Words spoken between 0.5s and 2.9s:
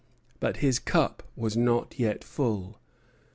his cup was not yet full.